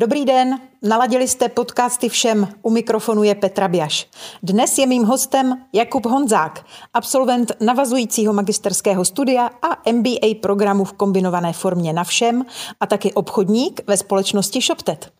[0.00, 4.06] Dobrý den, naladili jste podcasty všem, u mikrofonu je Petra Biaš.
[4.42, 11.52] Dnes je mým hostem Jakub Honzák, absolvent navazujícího magisterského studia a MBA programu v kombinované
[11.52, 12.44] formě na všem
[12.80, 15.12] a taky obchodník ve společnosti ShopTet.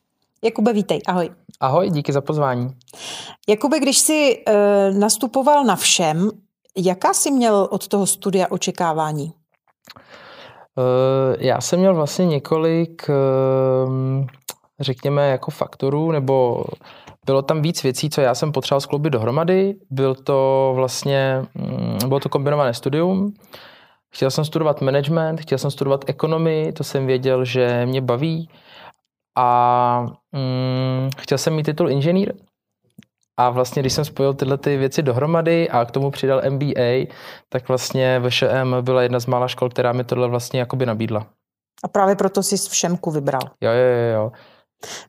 [0.45, 1.31] Jakube, vítej, ahoj.
[1.61, 2.69] Ahoj, díky za pozvání.
[3.49, 4.55] Jakube, když jsi e,
[4.93, 6.31] nastupoval na všem,
[6.77, 9.33] jaká jsi měl od toho studia očekávání?
[10.79, 13.11] E, já jsem měl vlastně několik...
[13.11, 14.41] E,
[14.81, 16.65] řekněme, jako faktorů, nebo
[17.27, 19.75] bylo tam víc věcí, co já jsem potřeboval skloubit dohromady.
[19.91, 23.35] Byl to vlastně, mm, bylo to kombinované studium.
[24.15, 28.49] Chtěl jsem studovat management, chtěl jsem studovat ekonomii, to jsem věděl, že mě baví.
[29.39, 32.33] A mm, chtěl jsem mít titul inženýr.
[33.37, 37.07] A vlastně, když jsem spojil tyhle ty věci dohromady a k tomu přidal MBA,
[37.49, 41.27] tak vlastně VŠM byla jedna z mála škol, která mi tohle vlastně jakoby nabídla.
[41.85, 43.41] A právě proto jsi všemku vybral.
[43.61, 44.33] Jo, jo, jo.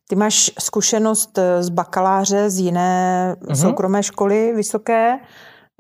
[0.09, 3.55] Ty máš zkušenost eh, z bakaláře z jiné mm-hmm.
[3.55, 5.19] soukromé školy vysoké,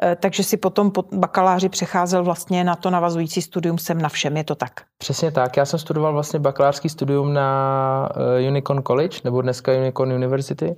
[0.03, 4.37] eh, takže si potom po bakaláři přecházel vlastně na to navazující studium sem na všem,
[4.37, 4.71] je to tak?
[4.97, 10.13] Přesně tak, já jsem studoval vlastně bakalářský studium na eh, Unicorn College, nebo dneska Unicorn
[10.13, 10.75] University.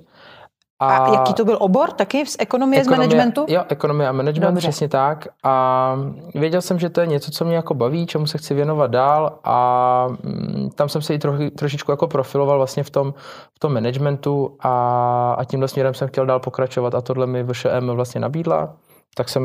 [0.90, 3.44] A, a jaký to byl obor taky z ekonomie, ekonomie z managementu?
[3.48, 4.68] Jo, ekonomie a management, Dobře.
[4.68, 5.28] přesně tak.
[5.42, 5.96] A
[6.34, 9.38] věděl jsem, že to je něco, co mě jako baví, čemu se chci věnovat dál
[9.44, 13.14] a mm, tam jsem se i troši, trošičku jako profiloval vlastně v tom,
[13.54, 17.90] v tom managementu a, a tímhle směrem jsem chtěl dál pokračovat a tohle mi VŠM
[17.90, 18.76] vlastně nabídla.
[19.16, 19.44] Tak jsem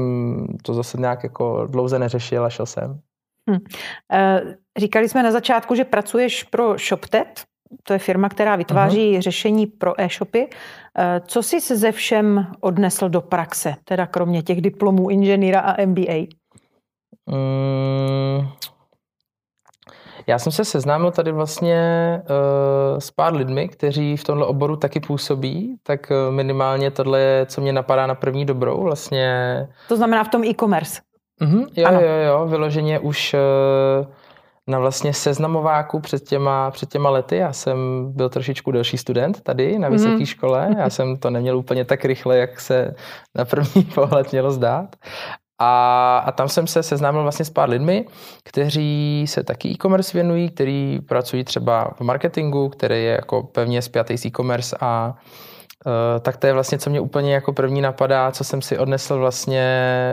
[0.62, 3.00] to zase nějak jako dlouze neřešil a šel jsem.
[3.50, 3.58] Hm.
[4.78, 7.44] Říkali jsme na začátku, že pracuješ pro ShopTet,
[7.84, 9.22] to je firma, která vytváří uh-huh.
[9.22, 10.48] řešení pro e-shopy.
[10.98, 15.86] Eh, co jsi se ze všem odnesl do praxe, teda kromě těch diplomů inženýra a
[15.86, 16.28] MBA?
[17.31, 18.48] Mm,
[20.28, 21.81] já jsem se seznámil tady vlastně
[22.22, 27.61] uh, s pár lidmi, kteří v tomhle oboru taky působí, tak minimálně tohle je, co
[27.61, 29.67] mě napadá na první dobrou vlastně.
[29.88, 31.02] To znamená v tom e-commerce?
[31.42, 32.02] Uh-huh, jo, ano.
[32.02, 34.08] jo, jo, vyloženě už uh,
[34.70, 37.38] na vlastně seznamováku před těma, před těma lety.
[37.38, 37.78] Já jsem
[38.16, 40.26] byl trošičku delší student tady na vysoké mm.
[40.26, 40.76] škole.
[40.78, 42.96] Já jsem to neměl úplně tak rychle, jak se
[43.36, 44.96] na první pohled mělo zdát.
[45.62, 48.06] A, a tam jsem se seznámil vlastně s pár lidmi,
[48.44, 54.18] kteří se taky e-commerce věnují, kteří pracují třeba v marketingu, který je jako pevně spjatý
[54.18, 55.16] s e-commerce a
[56.22, 59.64] tak to je vlastně, co mě úplně jako první napadá, co jsem si odnesl vlastně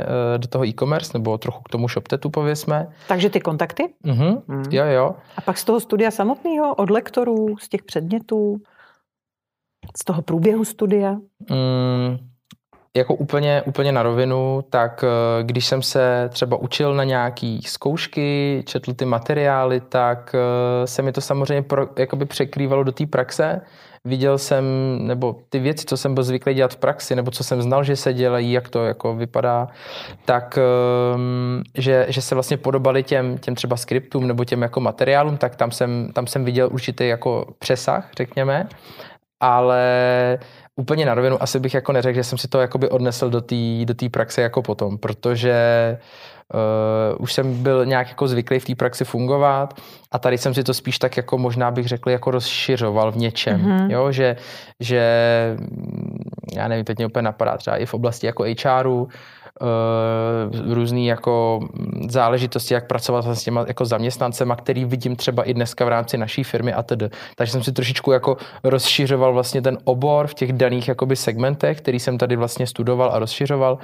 [0.04, 2.88] uh, do toho e-commerce, nebo trochu k tomu ShopTetu pověsme.
[3.08, 3.94] Takže ty kontakty?
[4.04, 4.42] Uh-huh.
[4.46, 4.64] Mm.
[4.70, 5.14] Jo, jo.
[5.36, 8.56] A pak z toho studia samotného, od lektorů, z těch předmětů,
[9.96, 11.12] z toho průběhu studia?
[11.50, 12.16] Mm,
[12.96, 18.62] jako úplně, úplně na rovinu, tak uh, když jsem se třeba učil na nějaký zkoušky,
[18.66, 20.34] četl ty materiály, tak
[20.84, 23.60] se mi to samozřejmě pro, jakoby překrývalo do té praxe,
[24.06, 24.64] viděl jsem,
[24.98, 27.96] nebo ty věci, co jsem byl zvyklý dělat v praxi, nebo co jsem znal, že
[27.96, 29.68] se dělají, jak to jako vypadá,
[30.24, 30.58] tak
[31.14, 35.56] um, že, že se vlastně podobali těm, těm třeba skriptům nebo těm jako materiálům, tak
[35.56, 38.68] tam jsem, tam jsem viděl určitý jako přesah, řekněme,
[39.40, 40.38] ale
[40.76, 43.84] úplně na rovinu asi bych jako neřekl, že jsem si to jakoby odnesl do té
[43.84, 45.54] do praxe jako potom, protože
[46.54, 49.80] Uh, už jsem byl nějak jako zvyklý v té praxi fungovat
[50.12, 53.60] a tady jsem si to spíš tak jako možná bych řekl jako rozšiřoval v něčem,
[53.60, 53.90] mm-hmm.
[53.90, 54.36] jo, že,
[54.80, 55.02] že
[56.56, 59.08] já nevím, teď mě úplně napadá třeba i v oblasti jako HRu, uh,
[60.70, 61.60] eh, různý jako
[62.08, 66.44] záležitosti, jak pracovat s těma jako zaměstnancema, který vidím třeba i dneska v rámci naší
[66.44, 67.08] firmy a tedy.
[67.36, 72.00] Takže jsem si trošičku jako rozšiřoval vlastně ten obor v těch daných jakoby segmentech, který
[72.00, 73.78] jsem tady vlastně studoval a rozšiřoval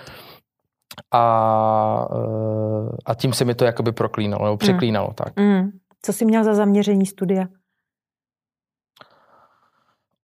[1.12, 5.08] a, eh, a tím se mi to jakoby proklínalo, nebo překlínalo.
[5.08, 5.14] Mm.
[5.14, 5.36] Tak.
[5.36, 5.70] Mm.
[6.02, 7.44] Co jsi měl za zaměření studia?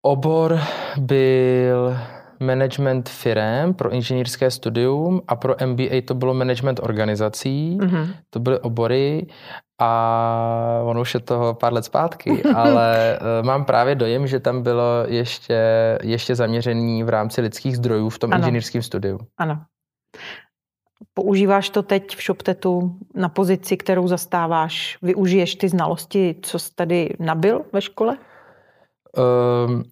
[0.01, 0.59] Obor
[0.97, 1.97] byl
[2.39, 7.77] management firem pro inženýrské studium a pro MBA to bylo management organizací.
[7.81, 8.07] Mm-hmm.
[8.29, 9.27] To byly obory
[9.81, 14.63] a ono už je toho pár let zpátky, ale eh, mám právě dojem, že tam
[14.63, 15.59] bylo ještě,
[16.03, 19.19] ještě zaměření v rámci lidských zdrojů v tom inženýrském studiu.
[19.37, 19.61] Ano.
[21.17, 24.97] Používáš to teď v ShopTetu na pozici, kterou zastáváš?
[25.01, 28.17] Využiješ ty znalosti, co jsi tady nabil ve škole?
[29.67, 29.83] Um,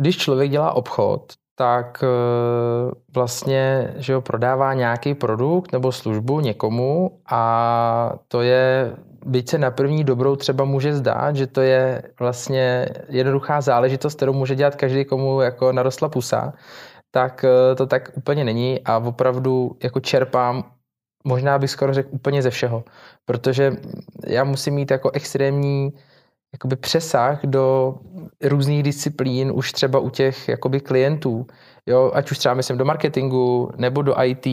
[0.00, 7.20] když člověk dělá obchod, tak uh, vlastně, že ho prodává nějaký produkt nebo službu někomu
[7.30, 8.96] a to je,
[9.26, 14.32] byť se na první dobrou třeba může zdát, že to je vlastně jednoduchá záležitost, kterou
[14.32, 16.52] může dělat každý, komu jako narostla pusa,
[17.14, 20.64] tak eh, to tak úplně není a opravdu jako čerpám,
[21.24, 22.84] možná bych skoro řekl úplně ze všeho,
[23.24, 23.72] protože
[24.26, 25.92] já musím mít jako extrémní
[26.52, 27.94] jakoby přesah do
[28.44, 31.46] různých disciplín už třeba u těch jakoby klientů.
[31.86, 34.46] Jo, ať už třeba myslím do marketingu nebo do IT,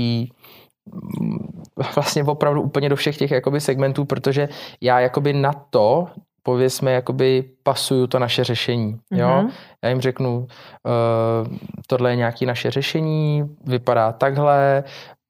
[1.95, 4.49] vlastně opravdu úplně do všech těch jakoby segmentů, protože
[4.81, 6.07] já jakoby na to
[6.49, 8.99] pověsme, jakoby pasuju to naše řešení.
[9.11, 9.27] Jo?
[9.27, 9.51] Mm-hmm.
[9.83, 11.57] Já jim řeknu, uh,
[11.87, 14.83] tohle je nějaké naše řešení, vypadá takhle,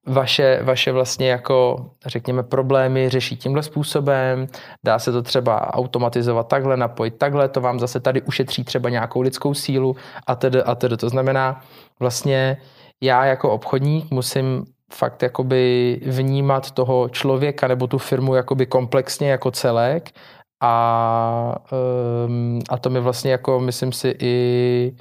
[0.08, 4.48] vaše, vaše vlastně jako, řekněme, problémy řeší tímhle způsobem,
[4.86, 9.22] dá se to třeba automatizovat takhle, napojit takhle, to vám zase tady ušetří třeba nějakou
[9.22, 9.96] lidskou sílu
[10.28, 10.98] a tedy a tedy.
[10.98, 11.62] To znamená,
[12.00, 12.58] vlastně
[13.02, 19.52] já jako obchodník musím fakt jakoby vnímat toho člověka nebo tu firmu jakoby komplexně jako
[19.52, 20.10] celek
[20.62, 21.56] a,
[22.26, 24.96] um, a to mi vlastně jako myslím si i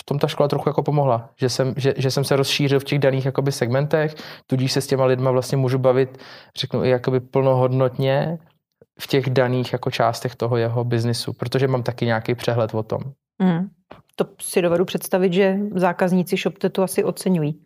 [0.00, 2.84] v tom ta škola trochu jako pomohla, že jsem, že, že jsem se rozšířil v
[2.84, 4.14] těch daných jakoby segmentech,
[4.46, 6.18] tudíž se s těma lidma vlastně můžu bavit,
[6.56, 8.38] řeknu i jakoby plnohodnotně
[9.00, 13.00] v těch daných jako částech toho jeho biznisu, protože mám taky nějaký přehled o tom.
[13.38, 13.68] Mm.
[14.16, 17.60] To si dovedu představit, že zákazníci ShopTetu asi oceňují.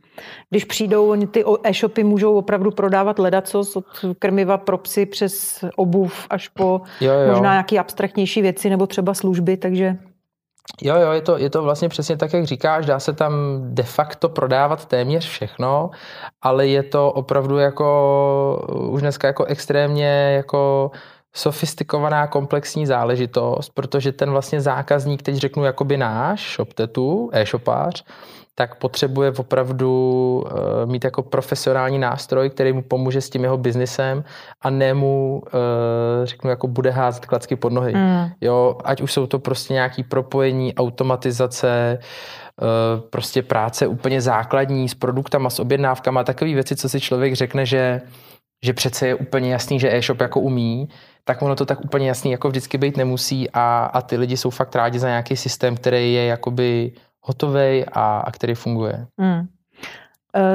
[0.50, 3.84] Když přijdou, ty e-shopy můžou opravdu prodávat ledacos od
[4.18, 7.30] krmiva pro psy přes obuv až po jo, jo.
[7.30, 9.96] možná nějaké abstraktnější věci nebo třeba služby, takže
[10.82, 13.82] Jo, jo, je to, je to vlastně přesně tak, jak říkáš, dá se tam de
[13.82, 15.90] facto prodávat téměř všechno,
[16.42, 20.90] ale je to opravdu jako už dneska jako extrémně jako
[21.34, 28.04] sofistikovaná komplexní záležitost, protože ten vlastně zákazník, teď řeknu jakoby náš, ShopTetu, e-shopář,
[28.54, 34.24] tak potřebuje opravdu uh, mít jako profesionální nástroj, který mu pomůže s tím jeho biznisem
[34.62, 37.94] a ne mu, uh, řeknu, jako bude házet klacky pod nohy.
[37.94, 38.26] Mm.
[38.40, 44.94] Jo, ať už jsou to prostě nějaký propojení, automatizace, uh, prostě práce úplně základní s
[44.94, 48.00] produktama, s objednávkama, takové věci, co si člověk řekne, že
[48.64, 50.88] že přece je úplně jasný, že e-shop jako umí,
[51.24, 54.50] tak ono to tak úplně jasný jako vždycky být nemusí a, a ty lidi jsou
[54.50, 56.92] fakt rádi za nějaký systém, který je jakoby
[57.24, 59.06] hotový a, a který funguje.
[59.18, 59.48] Hmm.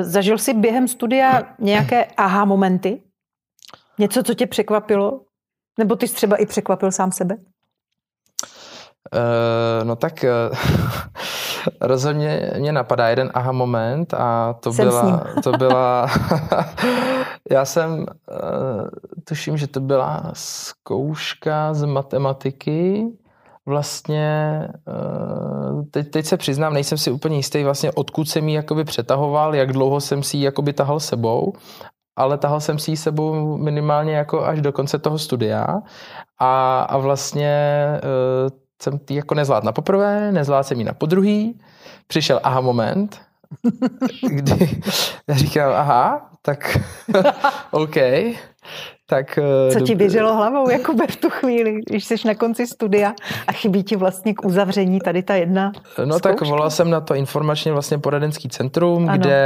[0.02, 3.02] Zažil jsi během studia nějaké aha momenty?
[3.98, 5.22] Něco, co tě překvapilo?
[5.80, 7.38] Nebo ty jsi třeba i překvapil sám sebe?
[9.14, 10.58] Uh, no tak uh,
[11.82, 16.08] rozhodně mě napadá jeden aha moment a to jsem byla, to byla
[17.52, 18.06] já jsem, uh,
[19.24, 23.08] tuším, že to byla zkouška z matematiky
[23.70, 24.28] vlastně,
[24.88, 29.56] eh, teď, teď se přiznám, nejsem si úplně jistý vlastně, odkud jsem ji jakoby přetahoval,
[29.56, 31.54] jak dlouho jsem si ji jakoby tahal sebou,
[32.16, 35.68] ale tahal jsem si ji sebou minimálně jako až do konce toho studia.
[36.40, 37.54] A, a vlastně
[38.04, 41.60] uh, jsem ji jako nezvládl na poprvé, nezvládl jsem ji na podruhý,
[42.08, 43.22] přišel aha moment,
[44.30, 44.82] kdy
[45.28, 46.78] já říkám, aha, tak
[47.72, 47.96] OK,
[49.10, 53.14] tak, eh, Co ti běželo hlavou jako v tu chvíli, když jsi na konci studia
[53.48, 55.72] a chybí ti vlastně k uzavření tady ta jedna
[56.06, 56.30] No zkouška?
[56.30, 59.18] tak volal jsem na to informačně vlastně poradenský centrum, ano.
[59.18, 59.40] kde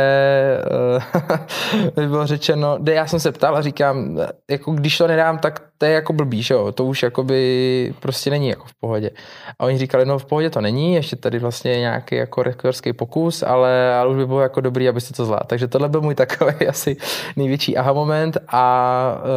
[1.97, 4.19] uh, bylo řečeno, kde já jsem se ptal a říkám,
[4.51, 6.71] jako když to nedám, tak to je jako blbý, že jo?
[6.71, 9.11] to už jakoby prostě není jako v pohodě.
[9.59, 13.43] A oni říkali, no v pohodě to není, ještě tady vlastně nějaký jako rektorský pokus,
[13.43, 15.47] ale, ale už by bylo jako dobrý, abyste to zvládli.
[15.47, 16.97] Takže tohle byl můj takový asi
[17.35, 18.63] největší aha moment a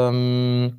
[0.09, 0.71] um,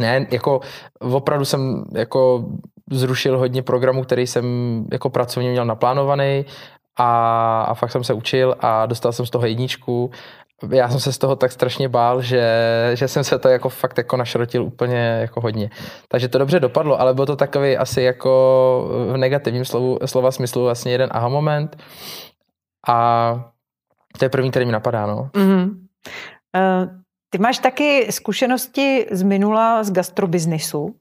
[0.00, 0.60] ne, jako
[1.00, 2.44] opravdu jsem jako
[2.90, 4.44] zrušil hodně programů, který jsem
[4.92, 6.44] jako pracovně měl naplánovaný
[6.96, 10.10] a, a fakt jsem se učil a dostal jsem z toho jedničku
[10.70, 12.50] já jsem se z toho tak strašně bál, že,
[12.94, 15.70] že jsem se to jako fakt jako našrotil úplně jako hodně.
[16.08, 20.62] Takže to dobře dopadlo, ale byl to takový asi jako v negativním slovu, slova smyslu
[20.62, 21.76] vlastně jeden aha moment.
[22.88, 23.34] A
[24.18, 25.30] to je první, který mi napadá, no.
[25.32, 25.70] Mm-hmm.
[26.56, 26.88] Uh,
[27.30, 30.94] ty máš taky zkušenosti z minula z gastrobiznisu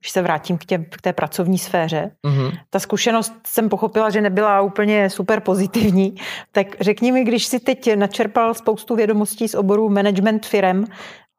[0.00, 2.58] když se vrátím k, tě, k té pracovní sféře, mm-hmm.
[2.70, 6.14] ta zkušenost jsem pochopila, že nebyla úplně super pozitivní.
[6.52, 10.84] Tak řekni mi, když si teď načerpal spoustu vědomostí z oboru management firem,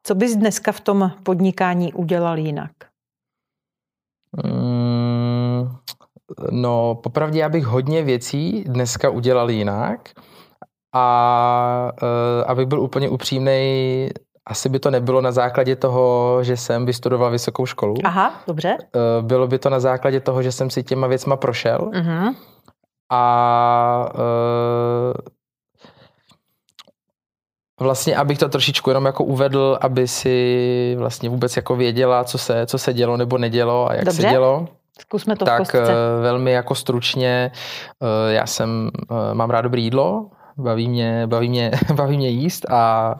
[0.02, 2.70] co bys dneska v tom podnikání udělal jinak?
[4.44, 5.68] Mm,
[6.50, 10.10] no, popravdě já bych hodně věcí dneska udělal jinak.
[10.94, 14.08] A uh, abych byl úplně upřímný,
[14.46, 17.94] asi by to nebylo na základě toho, že jsem vystudoval vysokou školu.
[18.04, 18.76] Aha, dobře.
[18.80, 21.78] Eh, bylo by to na základě toho, že jsem si těma věcma prošel.
[21.78, 22.34] Uh-huh.
[23.12, 25.12] A uh,
[27.80, 32.66] vlastně, abych to trošičku jenom jako uvedl, aby si vlastně vůbec jako věděla, co se,
[32.66, 34.22] co se dělo nebo nedělo a jak Dobře.
[34.22, 34.68] se dělo.
[35.00, 35.80] Zkusme to tak uh,
[36.22, 37.50] velmi jako stručně,
[38.28, 38.90] já jsem,
[39.32, 40.30] mám rád dobré jídlo,
[40.60, 43.14] baví mě, baví mě, baví mě jíst a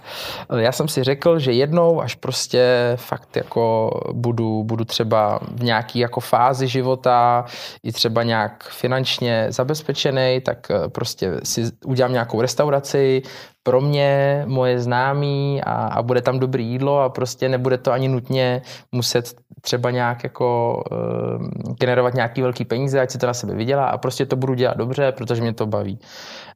[0.56, 5.99] já jsem si řekl, že jednou, až prostě fakt jako budu, budu třeba v nějaký
[5.99, 7.44] jako fázi života
[7.82, 13.23] i třeba nějak finančně zabezpečený, tak prostě si udělám nějakou restauraci,
[13.62, 18.08] pro mě, moje známí a, a bude tam dobrý jídlo a prostě nebude to ani
[18.08, 18.62] nutně
[18.92, 23.86] muset třeba nějak jako uh, generovat nějaký velký peníze, ať si to na sebe vydělá
[23.86, 25.98] a prostě to budu dělat dobře, protože mě to baví.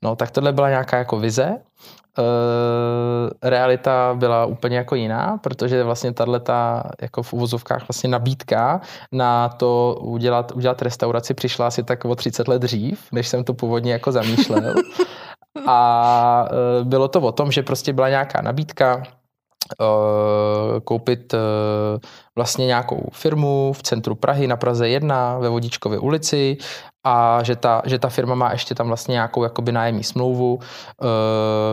[0.02, 1.56] No tak tohle byla nějaká jako vize.
[2.18, 6.40] Uh, realita byla úplně jako jiná, protože vlastně tahle
[7.02, 8.80] jako v uvozovkách vlastně nabídka
[9.12, 13.54] na to udělat, udělat restauraci přišla asi tak o 30 let dřív, než jsem to
[13.54, 14.74] původně jako zamýšlel.
[15.66, 19.02] A uh, bylo to o tom, že prostě byla nějaká nabídka,
[19.80, 21.40] uh, koupit uh,
[22.36, 26.56] vlastně nějakou firmu v centru Prahy na Praze 1 ve Vodičkově ulici
[27.06, 30.58] a že ta, že ta firma má ještě tam vlastně nějakou jakoby nájemní smlouvu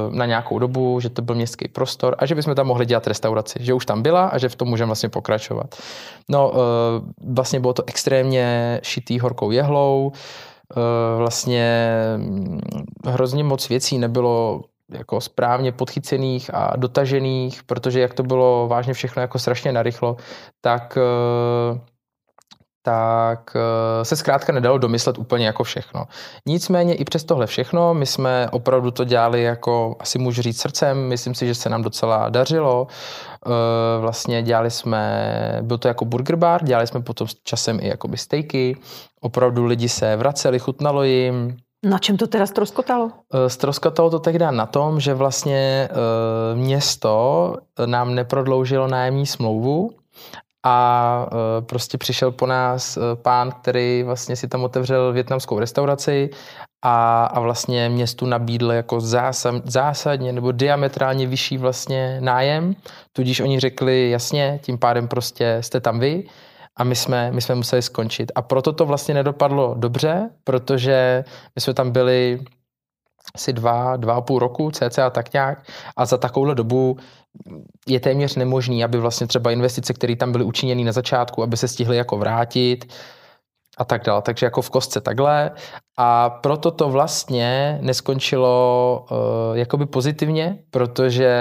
[0.10, 3.60] na nějakou dobu, že to byl městský prostor a že bychom tam mohli dělat restauraci,
[3.62, 5.76] že už tam byla a že v tom můžeme vlastně pokračovat.
[6.30, 6.54] No
[7.28, 10.12] vlastně bylo to extrémně šitý horkou jehlou,
[11.18, 12.60] vlastně hm,
[13.06, 14.62] hrozně moc věcí nebylo
[14.92, 20.18] jako správně podchycených a dotažených, protože jak to bylo vážně všechno jako strašně narychlo,
[20.62, 21.80] tak eh,
[22.84, 26.06] tak eh, se zkrátka nedalo domyslet úplně jako všechno.
[26.46, 31.08] Nicméně i přes tohle všechno, my jsme opravdu to dělali jako, asi můžu říct srdcem,
[31.08, 32.88] myslím si, že se nám docela dařilo.
[33.46, 33.50] Eh,
[34.02, 38.78] vlastně dělali jsme, byl to jako burger bar, dělali jsme potom časem i jakoby stejky,
[39.22, 43.12] opravdu lidi se vraceli, chutnalo jim, na čem to teda stroskotalo?
[43.48, 45.90] Stroskotalo eh, to tehdy na tom, že vlastně
[46.54, 49.90] město nám neprodloužilo nájemní smlouvu
[50.64, 56.30] a eh, prostě přišel po nás pán, který vlastně si tam otevřel větnamskou restauraci
[56.82, 62.76] a, a vlastně městu nabídl jako zásad, zásadně nebo diametrálně vyšší vlastně nájem,
[63.14, 66.24] tudíž oni řekli jasně, tím pádem prostě jste tam vy,
[66.78, 68.32] a my jsme, my jsme museli skončit.
[68.36, 71.24] A proto to vlastně nedopadlo dobře, protože
[71.56, 72.40] my jsme tam byli
[73.36, 75.68] asi dva, dva a půl roku, cca tak nějak.
[75.98, 76.98] A za takovouhle dobu
[77.88, 81.68] je téměř nemožný, aby vlastně třeba investice, které tam byly učiněny na začátku, aby se
[81.68, 82.94] stihly jako vrátit,
[83.78, 84.22] a tak dále.
[84.22, 85.52] Takže jako v kostce takhle.
[85.98, 89.18] A proto to vlastně neskončilo uh,
[89.58, 91.38] jakoby pozitivně, protože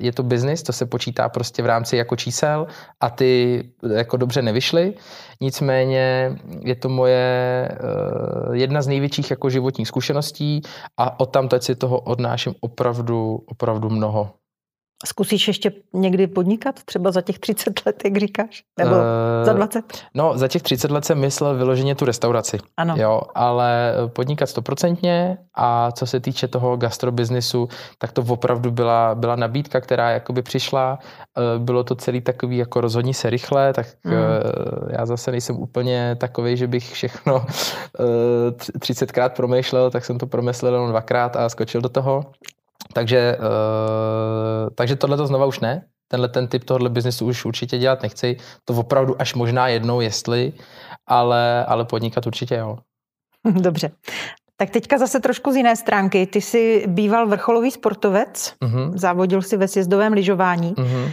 [0.00, 2.66] je to biznis, to se počítá prostě v rámci jako čísel
[3.00, 3.62] a ty
[3.94, 4.94] jako dobře nevyšly.
[5.40, 10.62] Nicméně je to moje uh, jedna z největších jako životních zkušeností
[10.96, 14.30] a od tam si toho odnáším opravdu, opravdu mnoho.
[15.06, 16.82] Zkusíš ještě někdy podnikat?
[16.84, 18.62] Třeba za těch 30 let, jak říkáš?
[18.78, 19.00] Nebo uh,
[19.42, 19.84] za 20?
[20.14, 22.58] No, za těch 30 let jsem myslel vyloženě tu restauraci.
[22.76, 22.94] Ano.
[22.98, 29.36] Jo, ale podnikat stoprocentně a co se týče toho gastrobiznisu, tak to opravdu byla, byla
[29.36, 30.98] nabídka, která jakoby přišla.
[31.38, 34.12] Eh, bylo to celý takový jako rozhodní se rychle, tak mm.
[34.90, 37.46] já zase nejsem úplně takový, že bych všechno
[38.78, 42.32] 30krát promýšlel, tak jsem to promyslel jenom dvakrát a skočil do toho.
[42.92, 45.86] Takže, uh, takže tohle to znova už ne.
[46.08, 48.36] Tenhle ten typ tohle biznesu už určitě dělat nechci.
[48.64, 50.52] To opravdu až možná jednou, jestli,
[51.06, 52.78] ale, ale podnikat určitě jo.
[53.60, 53.90] Dobře.
[54.56, 56.26] Tak teďka zase trošku z jiné stránky.
[56.26, 58.92] Ty jsi býval vrcholový sportovec, uh-huh.
[58.94, 60.74] závodil si ve sjezdovém lyžování.
[60.74, 61.12] Uh-huh.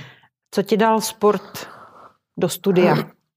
[0.52, 1.68] Co ti dal sport
[2.40, 2.96] do studia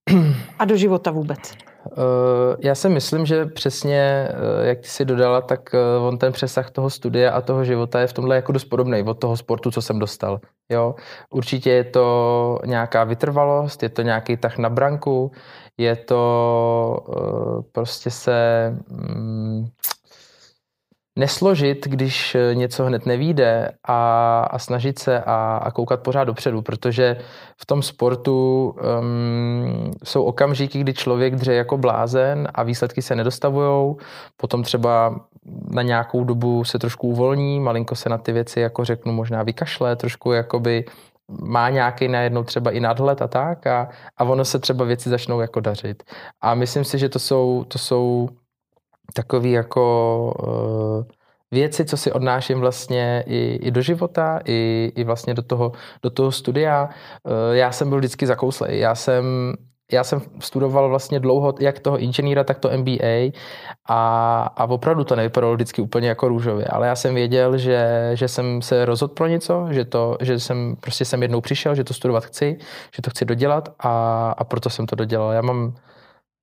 [0.58, 1.54] a do života vůbec?
[1.92, 6.32] Eh, já si myslím, že přesně, eh, jak ty si dodala, tak eh, on ten
[6.32, 9.70] přesah toho studia a toho života je v tomhle jako dost podobný od toho sportu,
[9.70, 10.40] co jsem dostal.
[10.68, 10.94] Jo?
[11.30, 15.32] Určitě je to nějaká vytrvalost, je to nějaký tah na branku,
[15.78, 16.98] je to
[17.72, 19.66] prostě se mm,
[21.18, 26.62] nesložit, když eh, něco hned nevíde a, a snažit se a, a koukat pořád dopředu,
[26.62, 27.16] protože
[27.56, 28.68] v tom sportu
[29.00, 33.96] um, jsou okamžiky, kdy člověk dře jako blázen a výsledky se nedostavují,
[34.36, 35.20] potom třeba
[35.70, 39.96] na nějakou dobu se trošku uvolní, malinko se na ty věci, jako řeknu, možná vykašle,
[39.96, 40.84] trošku jakoby
[41.30, 45.40] má nějaký najednou třeba i nadhled a tak a, a ono se třeba věci začnou
[45.40, 46.02] jako dařit.
[46.40, 48.28] A myslím si, že to jsou, to jsou
[49.14, 51.04] takový jako uh,
[51.50, 56.10] věci, co si odnáším vlastně i, i do života, i, i vlastně do toho, do
[56.10, 56.88] toho studia.
[57.24, 58.78] Uh, já jsem byl vždycky zakouslej.
[58.78, 59.54] Já jsem
[59.92, 63.32] já jsem studoval vlastně dlouho jak toho inženýra, tak to MBA
[63.88, 68.28] a, a opravdu to nevypadalo vždycky úplně jako růžově, ale já jsem věděl, že, že
[68.28, 71.94] jsem se rozhodl pro něco, že, to, že jsem prostě jsem jednou přišel, že to
[71.94, 72.58] studovat chci,
[72.96, 75.32] že to chci dodělat a, a proto jsem to dodělal.
[75.32, 75.74] Já mám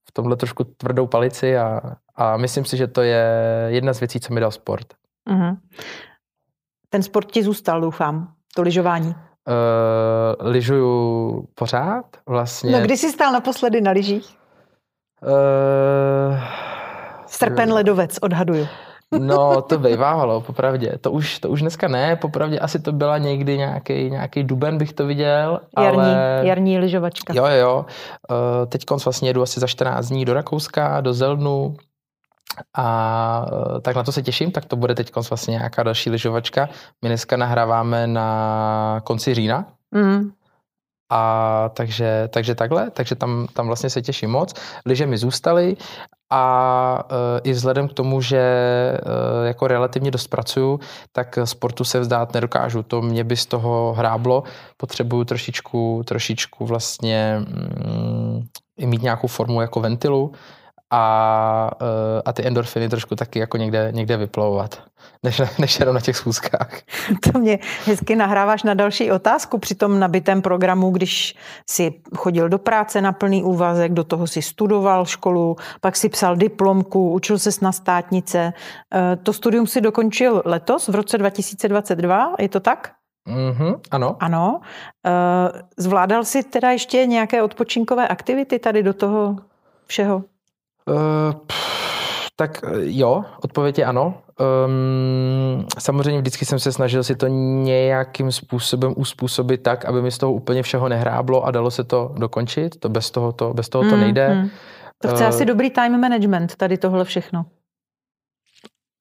[0.10, 1.82] v tomhle trošku tvrdou palici a,
[2.16, 3.26] a myslím si, že to je
[3.68, 4.88] jedna z věcí, co mi dal sport.
[5.30, 5.58] Uh-huh.
[6.90, 9.16] Ten sport ti zůstal, doufám, to lyžování.
[9.16, 12.72] Uh, lyžuju pořád vlastně.
[12.72, 14.38] No kdy jsi stál naposledy na lyžích?
[15.22, 16.40] Uh,
[17.26, 18.68] Srpen ledovec, odhaduju.
[19.20, 20.98] No, to bývávalo, popravdě.
[21.02, 24.94] To už, to už dneska ne, popravdě asi to byla někdy nějaký, nějaký duben, bych
[24.94, 25.60] to viděl.
[25.80, 26.42] Jarní, ale...
[26.44, 27.34] jarní lyžovačka.
[27.34, 27.86] Jo, jo.
[28.30, 31.76] Uh, teď vlastně jedu asi za 14 dní do Rakouska, do Zeldnu,
[32.74, 36.70] a uh, tak na to se těším, tak to bude teď vlastně nějaká další lyžovačka.
[37.02, 40.32] My dneska nahráváme na konci října, mm.
[41.10, 44.54] A takže, takže takhle, takže tam, tam vlastně se těším moc.
[44.86, 45.78] Liže mi zůstaly
[46.30, 48.44] a uh, i vzhledem k tomu, že
[48.92, 50.80] uh, jako relativně dost pracuju,
[51.12, 52.84] tak sportu se vzdát nedokážu.
[52.84, 54.44] To mě by z toho hráblo.
[54.78, 58.48] Potřebuju trošičku, trošičku vlastně mm,
[58.86, 60.32] mít nějakou formu jako ventilu
[60.92, 64.84] a, eh, a ty endorfiny trošku taky jako někde, někde vyplouvat,
[65.24, 66.70] než, než jenom na těch schůzkách.
[67.32, 71.36] To mě hezky nahráváš na další otázku při tom nabitém programu, když
[71.70, 76.36] si chodil do práce na plný úvazek, do toho si studoval školu, pak si psal
[76.36, 78.54] diplomku, učil ses na státnice.
[78.94, 82.92] Eh, to studium si dokončil letos, v roce 2022, je to tak?
[83.28, 84.16] Mm-hmm, ano.
[84.20, 84.62] Ano.
[85.06, 89.36] Eh, zvládal si teda ještě nějaké odpočinkové aktivity tady do toho
[89.88, 90.24] všeho?
[90.88, 91.34] Uh,
[92.40, 94.14] tak eh, jo, odpověď je ano.
[94.66, 100.18] Um, samozřejmě vždycky jsem se snažil si to nějakým způsobem uspůsobit tak, aby mi z
[100.18, 102.80] toho úplně všeho nehráblo a dalo se to dokončit.
[102.80, 104.34] To bez toho to, bez toho to mm, nejde.
[104.34, 104.50] Mm.
[105.02, 107.46] To chce uh, asi dobrý time management, tady tohle všechno.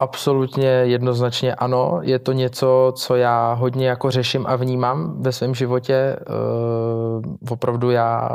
[0.01, 2.01] Absolutně jednoznačně ano.
[2.03, 6.17] Je to něco, co já hodně jako řeším a vnímám ve svém životě.
[6.29, 8.31] Uh, opravdu já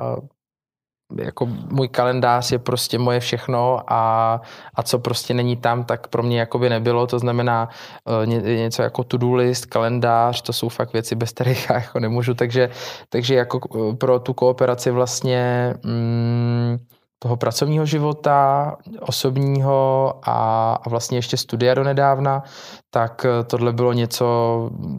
[1.16, 4.42] jako můj kalendář je prostě moje všechno a,
[4.76, 7.70] a co prostě není tam, tak pro mě jakoby nebylo, to znamená
[8.06, 12.00] uh, ně, něco jako to-do list, kalendář, to jsou fakt věci, bez kterých já jako
[12.00, 12.70] nemůžu, takže,
[13.10, 13.60] takže jako
[13.92, 16.78] eh, pro tu kooperaci vlastně mm,
[17.24, 22.44] toho pracovního života, osobního a, a vlastně ještě studia do nedávna,
[22.90, 24.26] tak eh, tohle bylo něco,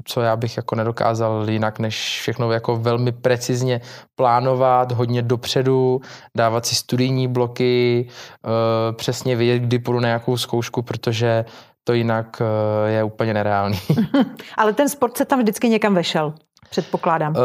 [0.04, 3.80] co já bych jako nedokázal jinak, než všechno jako velmi precizně
[4.14, 6.00] plánovat, hodně dopředu,
[6.36, 11.44] dávat si studijní bloky, eh, přesně vědět, kdy půjdu na nějakou zkoušku, protože
[11.84, 13.78] to jinak eh, je úplně nereálný.
[14.56, 16.34] Ale ten sport se tam vždycky někam vešel,
[16.70, 17.34] předpokládám.
[17.36, 17.42] Uh,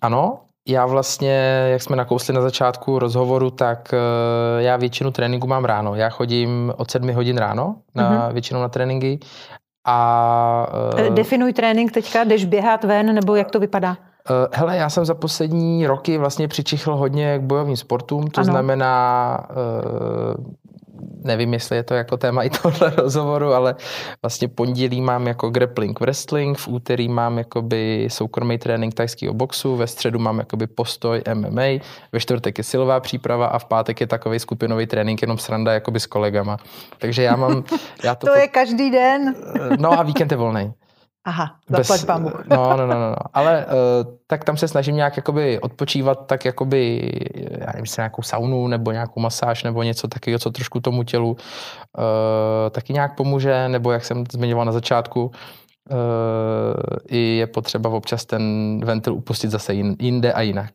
[0.00, 0.38] ano,
[0.68, 5.94] já vlastně, jak jsme nakousli na začátku rozhovoru, tak uh, já většinu tréninku mám ráno.
[5.94, 8.32] Já chodím od sedmi hodin ráno, na, uh-huh.
[8.32, 9.18] většinou na tréninky.
[9.86, 10.66] A,
[11.08, 13.96] uh, Definuj trénink teďka, jdeš běhat ven, nebo jak to vypadá?
[14.52, 18.44] Hele, já jsem za poslední roky vlastně přičichl hodně k bojovým sportům, to ano.
[18.44, 19.38] znamená
[21.24, 23.74] nevím, jestli je to jako téma i tohle rozhovoru, ale
[24.22, 29.86] vlastně pondělí mám jako grappling wrestling, v úterý mám jakoby soukromý trénink tajského boxu, ve
[29.86, 31.66] středu mám jakoby postoj MMA,
[32.12, 36.00] ve čtvrtek je silová příprava a v pátek je takový skupinový trénink, jenom sranda jakoby
[36.00, 36.56] s kolegama.
[36.98, 37.64] Takže já mám...
[38.04, 39.34] Já to, to je každý den.
[39.78, 40.72] No a víkend je volný.
[41.28, 42.06] Aha, zaplať Bez,
[42.50, 43.16] no, no, no, no, no.
[43.34, 43.72] Ale uh,
[44.26, 47.12] tak tam se snažím nějak jakoby odpočívat, tak jakoby,
[47.60, 51.36] já nevím, nějakou saunu nebo nějakou masáž nebo něco takového, co trošku tomu tělu uh,
[52.70, 55.30] taky nějak pomůže, nebo jak jsem zmiňoval na začátku,
[57.08, 58.42] i je potřeba občas ten
[58.84, 60.70] ventil upustit zase jinde a jinak.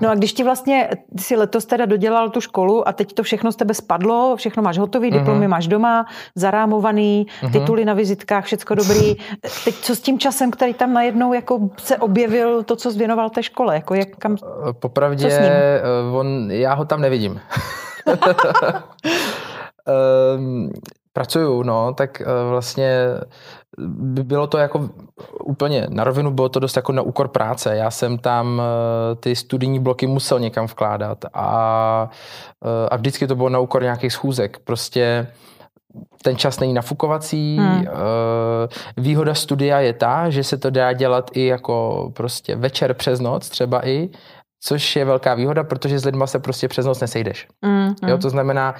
[0.00, 3.52] No a když ti vlastně, si letos teda dodělal tu školu a teď to všechno
[3.52, 5.50] z tebe spadlo, všechno máš hotový, diplomy mm-hmm.
[5.50, 7.52] máš doma, zarámovaný, mm-hmm.
[7.52, 9.16] tituly na vizitkách, všecko dobrý.
[9.64, 13.42] Teď co s tím časem, který tam najednou jako se objevil, to, co zvěnoval té
[13.42, 13.74] škole?
[13.74, 14.36] Jako jak, kam,
[14.68, 17.40] eh, Popravdě, eh, on, já ho tam nevidím.
[20.36, 20.72] um,
[21.12, 23.06] pracuju, no, tak vlastně
[24.22, 24.90] bylo to jako
[25.44, 27.76] úplně na rovinu, bylo to dost jako na úkor práce.
[27.76, 32.10] Já jsem tam eh, ty studijní bloky musel někam vkládat a,
[32.64, 34.58] eh, a vždycky to bylo na úkor nějakých schůzek.
[34.64, 35.26] Prostě
[36.22, 37.56] ten čas není nafukovací.
[37.56, 37.86] Hmm.
[37.86, 37.90] Eh,
[38.96, 43.48] výhoda studia je ta, že se to dá dělat i jako prostě večer přes noc
[43.48, 44.08] třeba i,
[44.60, 47.48] což je velká výhoda, protože s lidma se prostě přes noc nesejdeš.
[47.64, 47.86] Hmm.
[47.86, 48.18] Jo, hmm.
[48.18, 48.74] to znamená,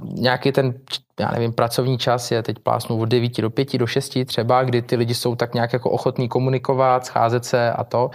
[0.00, 0.74] nějaký ten,
[1.20, 4.82] já nevím, pracovní čas je teď plásnu od 9 do 5 do 6 třeba, kdy
[4.82, 8.10] ty lidi jsou tak nějak jako ochotní komunikovat, scházet se a to.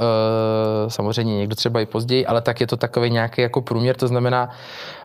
[0.00, 4.08] E, samozřejmě někdo třeba i později, ale tak je to takový nějaký jako průměr, to
[4.08, 4.50] znamená,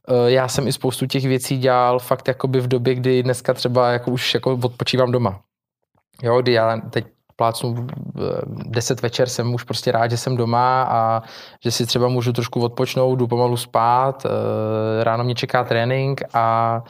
[0.07, 3.91] e, já jsem i spoustu těch věcí dělal fakt jakoby v době, kdy dneska třeba
[3.91, 5.39] jako už jako odpočívám doma.
[6.23, 7.87] Jo, kdy já teď plácnu
[8.65, 11.21] 10 večer, jsem už prostě rád, že jsem doma a
[11.63, 16.83] že si třeba můžu trošku odpočnout, jdu pomalu spát, eh, ráno mě čeká trénink a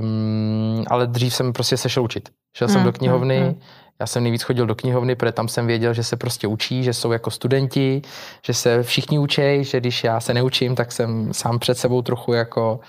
[0.00, 2.28] Um, ale dřív jsem prostě sešel učit.
[2.56, 3.60] Šel jsem mm, do knihovny, mm,
[4.00, 6.94] já jsem nejvíc chodil do knihovny, protože tam jsem věděl, že se prostě učí, že
[6.94, 8.02] jsou jako studenti,
[8.46, 12.32] že se všichni učí, že když já se neučím, tak jsem sám před sebou trochu
[12.32, 12.80] jako uh,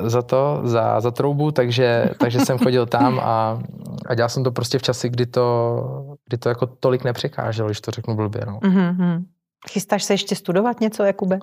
[0.00, 3.58] za to, za, za troubu, takže, takže jsem chodil tam a,
[4.06, 7.80] a dělal jsem to prostě v časi, kdy to, kdy to jako tolik nepřekáželo, když
[7.80, 8.42] to řeknu blbě.
[8.46, 8.58] No.
[8.62, 9.24] Mm-hmm.
[9.70, 11.38] Chystáš se ještě studovat něco, Jakube?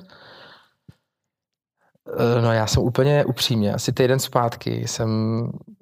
[2.10, 5.10] Eh, no já jsem úplně upřímně, asi týden zpátky jsem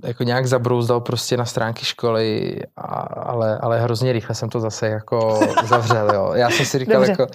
[0.04, 4.88] jako nějak zabrouzdal prostě na stránky školy, a, ale, ale hrozně rychle jsem to zase
[4.88, 6.32] jako zavřel, jo.
[6.34, 7.12] Já jsem si říkal Dobře.
[7.12, 7.28] jako...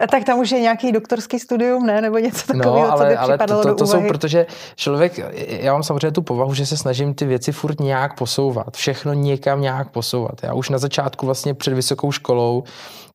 [0.00, 2.00] A tak tam už je nějaký doktorský studium, ne?
[2.00, 5.72] Nebo něco takového, no, ale, co by ale to, to, to jsou, protože člověk, já
[5.72, 9.90] mám samozřejmě tu povahu, že se snažím ty věci furt nějak posouvat, všechno někam nějak
[9.90, 10.42] posouvat.
[10.42, 12.64] Já už na začátku vlastně před vysokou školou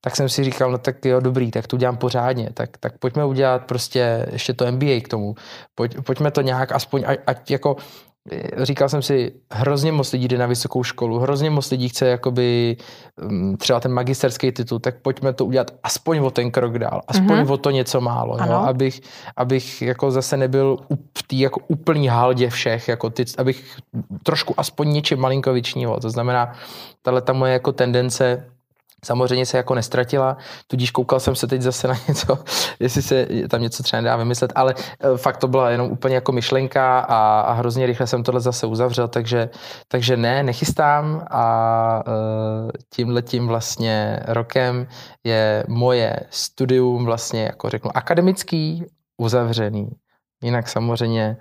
[0.03, 3.25] tak jsem si říkal, no tak jo, dobrý, tak to udělám pořádně, tak, tak pojďme
[3.25, 5.35] udělat prostě ještě to MBA k tomu.
[5.75, 7.75] Pojď, pojďme to nějak aspoň, ať, ať jako
[8.57, 12.77] říkal jsem si, hrozně moc lidí jde na vysokou školu, hrozně moc lidí chce jakoby
[13.21, 17.37] mm, třeba ten magisterský titul, tak pojďme to udělat aspoň o ten krok dál, aspoň
[17.37, 17.51] mm-hmm.
[17.51, 18.53] o to něco málo, jo?
[18.53, 19.01] abych,
[19.37, 20.77] abych jako zase nebyl
[21.17, 23.77] v té jako úplný haldě všech, jako ty, abych
[24.23, 25.99] trošku aspoň něčím malinko vyčníval.
[25.99, 26.53] To znamená,
[27.01, 28.45] tahle ta moje jako tendence
[29.05, 30.37] Samozřejmě se jako nestratila,
[30.67, 32.39] tudíž koukal jsem se teď zase na něco,
[32.79, 36.31] jestli se tam něco třeba nedá vymyslet, ale e, fakt to byla jenom úplně jako
[36.31, 39.49] myšlenka a, a hrozně rychle jsem tohle zase uzavřel, takže,
[39.87, 44.87] takže ne, nechystám a uh, tímhletím vlastně rokem
[45.23, 48.85] je moje studium vlastně jako řeknu akademický,
[49.17, 49.89] uzavřený.
[50.43, 51.37] Jinak samozřejmě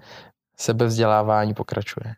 [0.56, 2.14] sebevzdělávání pokračuje.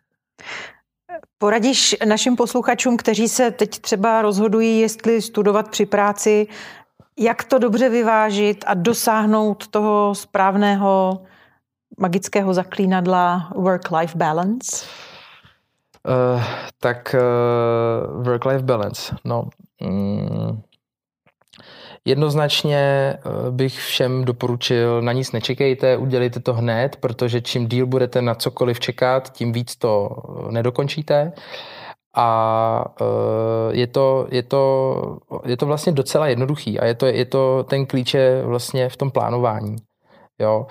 [1.43, 6.47] Poradíš našim posluchačům, kteří se teď třeba rozhodují, jestli studovat při práci,
[7.19, 11.21] jak to dobře vyvážit a dosáhnout toho správného
[11.97, 14.85] magického zaklínadla work-life balance?
[16.07, 16.43] Uh,
[16.79, 19.49] tak uh, work-life balance, no.
[19.81, 20.61] Mm,
[22.05, 23.19] Jednoznačně eh,
[23.51, 28.79] bych všem doporučil, na nic nečekejte, udělejte to hned, protože čím díl budete na cokoliv
[28.79, 31.31] čekat, tím víc to eh, nedokončíte.
[32.15, 33.05] A eh,
[33.71, 37.85] je to, je, to, je to vlastně docela jednoduchý a je to, je to ten
[37.85, 39.75] klíče vlastně v tom plánování.
[40.39, 40.67] Jo.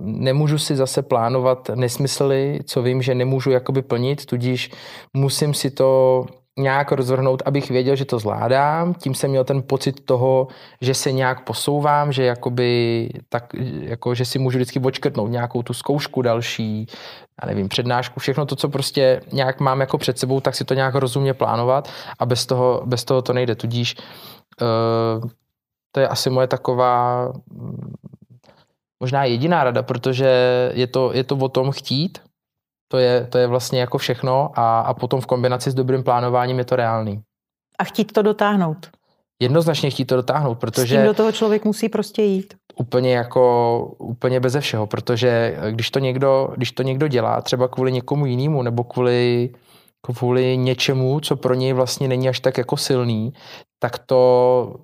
[0.00, 4.70] nemůžu si zase plánovat nesmysly, co vím, že nemůžu jakoby plnit, tudíž
[5.14, 6.24] musím si to
[6.58, 8.94] nějak rozvrhnout, abych věděl, že to zvládám.
[8.94, 10.48] Tím jsem měl ten pocit toho,
[10.80, 13.44] že se nějak posouvám, že jakoby, tak,
[13.80, 16.86] jako, že si můžu vždycky očkrtnout nějakou tu zkoušku další,
[17.42, 20.74] já nevím, přednášku, všechno to, co prostě nějak mám jako před sebou, tak si to
[20.74, 23.54] nějak rozumně plánovat a bez toho, bez toho to nejde.
[23.54, 23.96] Tudíž
[24.60, 25.30] uh,
[25.92, 27.94] to je asi moje taková mm,
[29.00, 30.28] možná jediná rada, protože
[30.74, 32.18] je to, je to o tom chtít,
[32.88, 36.58] to je, to je vlastně jako všechno a, a potom v kombinaci s dobrým plánováním
[36.58, 37.20] je to reálný.
[37.78, 38.90] A chtít to dotáhnout.
[39.42, 40.94] Jednoznačně chtít to dotáhnout, protože...
[40.94, 42.54] S tím do toho člověk musí prostě jít.
[42.76, 47.92] Úplně jako, úplně beze všeho, protože když to někdo, když to někdo dělá, třeba kvůli
[47.92, 49.50] někomu jinému, nebo kvůli,
[50.06, 53.32] kvůli něčemu, co pro něj vlastně není až tak jako silný,
[53.78, 54.74] tak to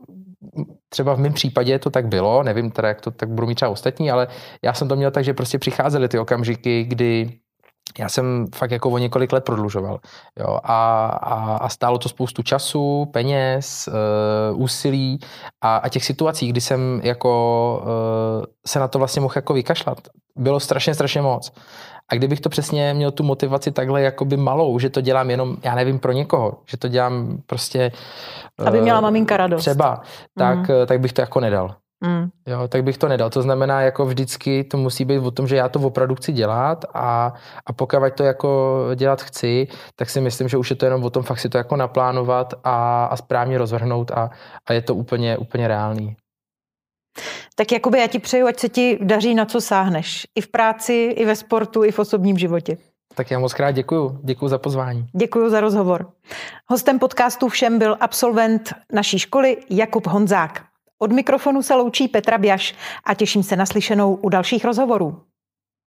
[0.88, 3.70] třeba v mém případě to tak bylo, nevím teda, jak to tak budou mít třeba
[3.70, 4.28] ostatní, ale
[4.64, 7.38] já jsem to měl tak, že prostě přicházely ty okamžiky, kdy
[7.98, 9.98] já jsem fakt jako o několik let prodlužoval.
[10.40, 13.88] Jo, a, a, a stálo to spoustu času, peněz,
[14.52, 15.18] uh, úsilí
[15.60, 19.98] a, a těch situací, kdy jsem jako uh, se na to vlastně mohl jako vykašlat,
[20.36, 21.52] bylo strašně, strašně moc.
[22.08, 25.74] A kdybych to přesně měl tu motivaci takhle jakoby malou, že to dělám jenom, já
[25.74, 27.92] nevím, pro někoho, že to dělám prostě...
[28.66, 29.60] Aby měla uh, maminka radost.
[29.60, 30.02] Třeba,
[30.38, 30.86] tak, mm.
[30.86, 31.74] tak bych to jako nedal.
[32.02, 32.30] Mm.
[32.46, 33.30] Jo, tak bych to nedal.
[33.30, 36.84] To znamená, jako vždycky to musí být o tom, že já to opravdu chci dělat
[36.94, 37.34] a,
[37.66, 41.10] a pokud to jako dělat chci, tak si myslím, že už je to jenom o
[41.10, 44.30] tom fakt si to jako naplánovat a, a správně rozvrhnout a,
[44.66, 46.16] a je to úplně, úplně reálný.
[47.54, 50.26] Tak jakoby já ti přeju, ať se ti daří na co sáhneš.
[50.34, 52.76] I v práci, i ve sportu, i v osobním životě.
[53.14, 54.20] Tak já moc krát děkuju.
[54.22, 55.06] Děkuju za pozvání.
[55.12, 56.10] Děkuju za rozhovor.
[56.66, 60.71] Hostem podcastu všem byl absolvent naší školy Jakub Honzák.
[61.02, 65.31] Od mikrofonu se loučí Petra Bjaš a těším se na slyšenou u dalších rozhovorů.